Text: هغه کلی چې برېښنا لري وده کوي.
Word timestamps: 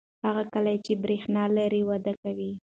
هغه 0.25 0.43
کلی 0.53 0.75
چې 0.85 0.93
برېښنا 1.03 1.43
لري 1.57 1.81
وده 1.89 2.13
کوي. 2.21 2.51